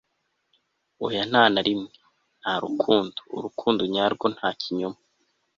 oya 1.05 1.21
nta 1.29 1.43
na 1.53 1.61
rimwe, 1.67 1.89
nta 2.41 2.53
rukundo, 2.63 3.17
urukundo 3.37 3.81
nyarwo, 3.93 4.25
nta 4.35 4.49
kinyoma 4.59 4.99